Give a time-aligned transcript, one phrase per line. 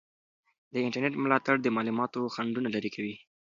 [0.71, 3.15] د انټرنیټ ملاتړ د معلوماتو خنډونه لرې کوي.